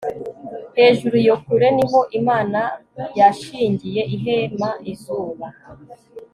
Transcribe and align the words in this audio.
hejuru 0.77 1.15
iyo 1.23 1.35
kure, 1.43 1.67
ni 1.77 1.85
ho 1.91 1.99
imana 2.19 2.59
yashingiye 3.19 4.01
ihema 4.15 4.69
izuba 4.91 5.47